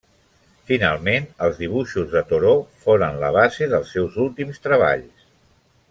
Finalment, 0.69 1.27
els 1.47 1.59
dibuixos 1.59 2.09
de 2.15 2.23
Thoreau 2.31 2.63
foren 2.87 3.21
la 3.25 3.29
base 3.39 3.69
dels 3.75 3.93
seus 3.97 4.19
últims 4.27 4.63
treballs. 4.65 5.31